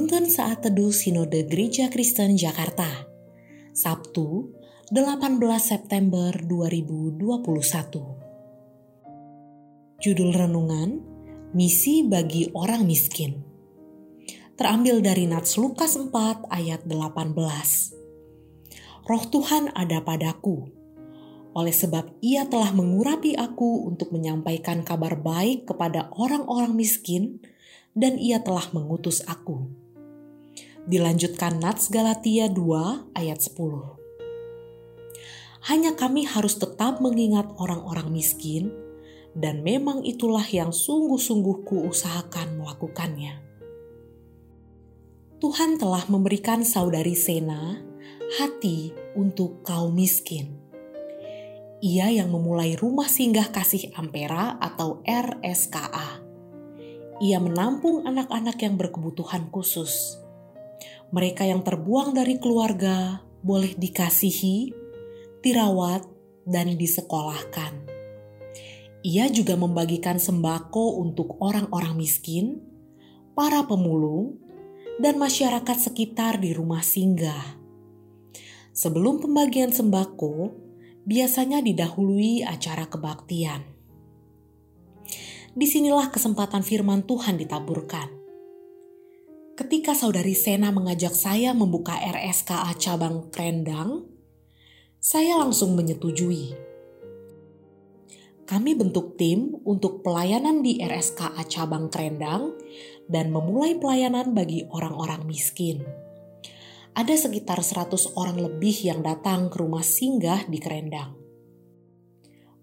Penuntun 0.00 0.32
Saat 0.32 0.64
Teduh 0.64 0.96
Sinode 0.96 1.44
Gereja 1.44 1.92
Kristen 1.92 2.32
Jakarta 2.32 2.88
Sabtu 3.76 4.48
18 4.88 5.36
September 5.60 6.32
2021 6.40 7.20
Judul 10.00 10.30
Renungan 10.32 11.04
Misi 11.52 12.00
bagi 12.08 12.48
Orang 12.56 12.88
Miskin. 12.88 13.44
Terambil 14.56 15.04
dari 15.04 15.28
Nats 15.28 15.60
Lukas 15.60 16.00
4 16.00 16.48
ayat 16.48 16.88
18 16.88 19.04
Roh 19.04 19.24
Tuhan 19.28 19.68
ada 19.76 20.00
padaku. 20.00 20.64
Oleh 21.52 21.76
sebab 21.76 22.16
ia 22.24 22.48
telah 22.48 22.72
mengurapi 22.72 23.36
aku 23.36 23.84
untuk 23.84 24.16
menyampaikan 24.16 24.80
kabar 24.80 25.20
baik 25.20 25.68
kepada 25.68 26.08
orang-orang 26.16 26.72
miskin 26.72 27.44
dan 27.92 28.16
ia 28.16 28.40
telah 28.40 28.64
mengutus 28.72 29.20
aku. 29.28 29.79
Dilanjutkan 30.88 31.60
Nats 31.60 31.92
Galatia 31.92 32.48
2 32.48 33.12
ayat 33.12 33.38
10. 33.42 35.68
Hanya 35.68 35.92
kami 35.92 36.24
harus 36.24 36.56
tetap 36.56 37.04
mengingat 37.04 37.52
orang-orang 37.60 38.08
miskin 38.08 38.72
dan 39.36 39.60
memang 39.60 40.00
itulah 40.08 40.44
yang 40.48 40.72
sungguh-sungguh 40.72 41.68
kuusahakan 41.68 42.64
melakukannya. 42.64 43.44
Tuhan 45.40 45.76
telah 45.76 46.04
memberikan 46.08 46.64
saudari 46.64 47.12
Sena 47.12 47.76
hati 48.40 48.96
untuk 49.16 49.60
kaum 49.60 49.92
miskin. 49.92 50.56
Ia 51.84 52.08
yang 52.08 52.32
memulai 52.32 52.76
rumah 52.76 53.08
singgah 53.08 53.52
kasih 53.52 53.92
Ampera 53.96 54.56
atau 54.60 55.00
RSKA 55.04 56.30
ia 57.20 57.36
menampung 57.36 58.08
anak-anak 58.08 58.56
yang 58.64 58.80
berkebutuhan 58.80 59.52
khusus. 59.52 60.16
Mereka 61.10 61.42
yang 61.46 61.66
terbuang 61.66 62.14
dari 62.14 62.38
keluarga 62.38 63.18
boleh 63.42 63.74
dikasihi, 63.74 64.70
dirawat, 65.42 66.06
dan 66.46 66.74
disekolahkan. 66.78 67.90
Ia 69.00 69.26
juga 69.32 69.56
membagikan 69.56 70.20
sembako 70.20 71.02
untuk 71.02 71.40
orang-orang 71.40 71.96
miskin, 71.96 72.60
para 73.34 73.64
pemulung, 73.64 74.38
dan 75.00 75.16
masyarakat 75.16 75.76
sekitar 75.80 76.38
di 76.38 76.52
rumah 76.52 76.84
singgah. 76.84 77.58
Sebelum 78.70 79.24
pembagian 79.24 79.72
sembako, 79.72 80.52
biasanya 81.08 81.64
didahului 81.64 82.44
acara 82.44 82.86
kebaktian 82.86 83.80
di 85.50 85.66
sinilah 85.66 86.14
kesempatan 86.14 86.62
firman 86.62 87.02
Tuhan 87.02 87.34
ditaburkan. 87.34 88.19
Ketika 89.60 89.92
saudari 89.92 90.32
Sena 90.32 90.72
mengajak 90.72 91.12
saya 91.12 91.52
membuka 91.52 91.92
RSKA 91.92 92.72
cabang 92.80 93.28
Krendang, 93.28 94.08
saya 94.96 95.36
langsung 95.36 95.76
menyetujui. 95.76 96.56
Kami 98.48 98.72
bentuk 98.72 99.20
tim 99.20 99.52
untuk 99.68 100.00
pelayanan 100.00 100.64
di 100.64 100.80
RSKA 100.80 101.44
cabang 101.44 101.92
Krendang 101.92 102.56
dan 103.04 103.28
memulai 103.28 103.76
pelayanan 103.76 104.32
bagi 104.32 104.64
orang-orang 104.72 105.28
miskin. 105.28 105.84
Ada 106.96 107.28
sekitar 107.28 107.60
100 107.60 108.16
orang 108.16 108.40
lebih 108.40 108.80
yang 108.80 109.04
datang 109.04 109.52
ke 109.52 109.60
rumah 109.60 109.84
singgah 109.84 110.40
di 110.48 110.56
Krendang. 110.56 111.12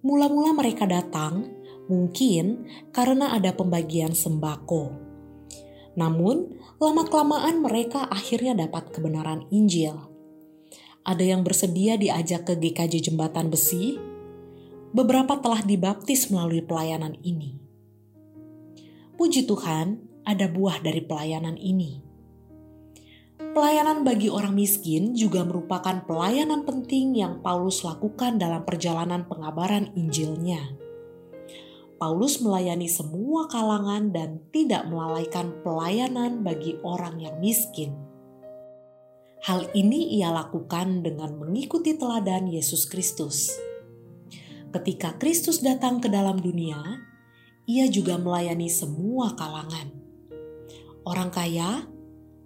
Mula-mula 0.00 0.56
mereka 0.56 0.88
datang 0.88 1.52
Mungkin 1.92 2.66
karena 2.90 3.36
ada 3.36 3.54
pembagian 3.54 4.10
sembako. 4.10 4.90
Namun, 5.94 6.55
lama-kelamaan 6.76 7.64
mereka 7.64 8.04
akhirnya 8.12 8.52
dapat 8.52 8.92
kebenaran 8.92 9.48
Injil. 9.48 9.96
Ada 11.06 11.24
yang 11.24 11.40
bersedia 11.40 11.96
diajak 11.96 12.44
ke 12.44 12.54
GKJ 12.58 13.08
Jembatan 13.08 13.48
Besi, 13.48 13.96
beberapa 14.92 15.40
telah 15.40 15.64
dibaptis 15.64 16.28
melalui 16.28 16.60
pelayanan 16.60 17.16
ini. 17.24 17.56
Puji 19.16 19.48
Tuhan, 19.48 20.04
ada 20.28 20.50
buah 20.52 20.84
dari 20.84 21.00
pelayanan 21.00 21.56
ini. 21.56 22.04
Pelayanan 23.56 24.04
bagi 24.04 24.28
orang 24.28 24.52
miskin 24.52 25.16
juga 25.16 25.40
merupakan 25.40 26.04
pelayanan 26.04 26.68
penting 26.68 27.16
yang 27.16 27.40
Paulus 27.40 27.80
lakukan 27.88 28.36
dalam 28.36 28.68
perjalanan 28.68 29.24
pengabaran 29.24 29.96
Injilnya. 29.96 30.85
Paulus 31.96 32.44
melayani 32.44 32.92
semua 32.92 33.48
kalangan 33.48 34.12
dan 34.12 34.44
tidak 34.52 34.84
melalaikan 34.84 35.56
pelayanan 35.64 36.44
bagi 36.44 36.76
orang 36.84 37.16
yang 37.16 37.40
miskin. 37.40 37.96
Hal 39.40 39.72
ini 39.72 40.20
ia 40.20 40.28
lakukan 40.28 41.00
dengan 41.00 41.40
mengikuti 41.40 41.96
teladan 41.96 42.52
Yesus 42.52 42.84
Kristus. 42.84 43.56
Ketika 44.76 45.16
Kristus 45.16 45.64
datang 45.64 46.04
ke 46.04 46.12
dalam 46.12 46.36
dunia, 46.36 47.00
ia 47.64 47.88
juga 47.88 48.20
melayani 48.20 48.68
semua 48.68 49.32
kalangan. 49.32 49.88
Orang 51.00 51.32
kaya, 51.32 51.88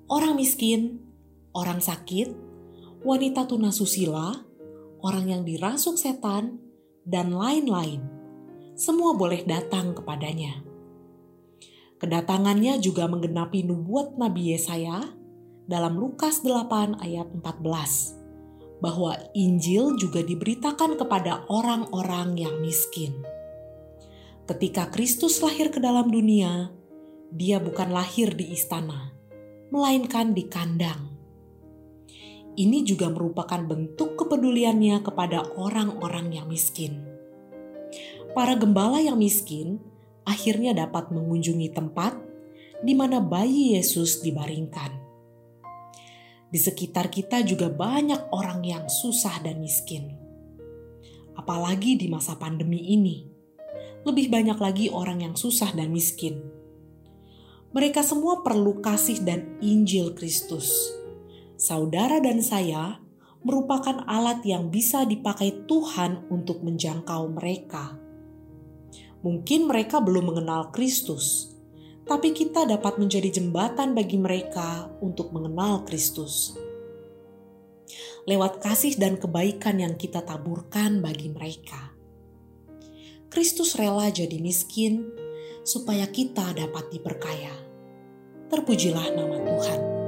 orang 0.06 0.38
miskin, 0.38 1.02
orang 1.50 1.82
sakit, 1.82 2.30
wanita 3.02 3.50
tunasusila, 3.50 4.46
orang 5.02 5.26
yang 5.26 5.42
dirasuk 5.42 5.98
setan, 5.98 6.62
dan 7.02 7.34
lain-lain 7.34 8.19
semua 8.80 9.12
boleh 9.12 9.44
datang 9.44 9.92
kepadanya. 9.92 10.64
Kedatangannya 12.00 12.80
juga 12.80 13.04
menggenapi 13.12 13.68
nubuat 13.68 14.16
Nabi 14.16 14.56
Yesaya 14.56 15.04
dalam 15.68 16.00
Lukas 16.00 16.40
8 16.40 16.96
ayat 17.04 17.28
14 17.28 18.80
bahwa 18.80 19.20
Injil 19.36 20.00
juga 20.00 20.24
diberitakan 20.24 20.96
kepada 20.96 21.44
orang-orang 21.52 22.40
yang 22.40 22.56
miskin. 22.64 23.20
Ketika 24.48 24.88
Kristus 24.88 25.44
lahir 25.44 25.68
ke 25.68 25.76
dalam 25.76 26.08
dunia, 26.08 26.72
dia 27.28 27.60
bukan 27.60 27.92
lahir 27.92 28.32
di 28.32 28.56
istana, 28.56 29.12
melainkan 29.68 30.32
di 30.32 30.48
kandang. 30.48 31.12
Ini 32.56 32.80
juga 32.88 33.12
merupakan 33.12 33.60
bentuk 33.60 34.16
kepeduliannya 34.16 35.04
kepada 35.04 35.52
orang-orang 35.60 36.32
yang 36.32 36.48
miskin 36.48 37.10
para 38.30 38.54
gembala 38.54 39.02
yang 39.02 39.18
miskin 39.18 39.82
akhirnya 40.22 40.70
dapat 40.70 41.10
mengunjungi 41.10 41.74
tempat 41.74 42.14
di 42.80 42.94
mana 42.94 43.18
bayi 43.18 43.76
Yesus 43.76 44.22
dibaringkan. 44.22 44.96
Di 46.50 46.58
sekitar 46.58 47.10
kita 47.10 47.46
juga 47.46 47.70
banyak 47.70 48.34
orang 48.34 48.62
yang 48.66 48.84
susah 48.90 49.38
dan 49.42 49.62
miskin. 49.62 50.18
Apalagi 51.38 51.94
di 51.94 52.10
masa 52.10 52.34
pandemi 52.34 52.90
ini, 52.90 53.22
lebih 54.02 54.30
banyak 54.30 54.58
lagi 54.58 54.86
orang 54.90 55.22
yang 55.22 55.34
susah 55.38 55.70
dan 55.74 55.94
miskin. 55.94 56.42
Mereka 57.70 58.02
semua 58.02 58.42
perlu 58.42 58.82
kasih 58.82 59.22
dan 59.22 59.46
Injil 59.62 60.10
Kristus. 60.18 60.74
Saudara 61.54 62.18
dan 62.18 62.42
saya 62.42 62.98
merupakan 63.46 64.02
alat 64.10 64.42
yang 64.42 64.74
bisa 64.74 65.06
dipakai 65.06 65.70
Tuhan 65.70 66.26
untuk 66.34 66.66
menjangkau 66.66 67.30
mereka 67.30 68.09
Mungkin 69.20 69.68
mereka 69.68 70.00
belum 70.00 70.32
mengenal 70.32 70.72
Kristus, 70.72 71.52
tapi 72.08 72.32
kita 72.32 72.64
dapat 72.64 72.96
menjadi 72.96 73.28
jembatan 73.28 73.92
bagi 73.92 74.16
mereka 74.16 74.88
untuk 75.04 75.30
mengenal 75.30 75.84
Kristus. 75.84 76.56
Lewat 78.24 78.64
kasih 78.64 78.96
dan 78.96 79.20
kebaikan 79.20 79.80
yang 79.80 79.94
kita 80.00 80.24
taburkan 80.24 81.04
bagi 81.04 81.28
mereka. 81.28 81.92
Kristus 83.28 83.76
rela 83.76 84.08
jadi 84.08 84.40
miskin 84.40 85.12
supaya 85.62 86.08
kita 86.08 86.56
dapat 86.56 86.90
diperkaya. 86.90 87.54
Terpujilah 88.50 89.06
nama 89.14 89.36
Tuhan. 89.38 89.99